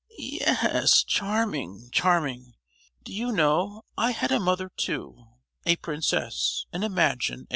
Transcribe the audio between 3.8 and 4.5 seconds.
I had a